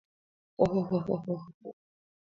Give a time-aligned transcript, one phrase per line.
[0.59, 1.69] —Хо-хо-хо-хо-хо-хо!..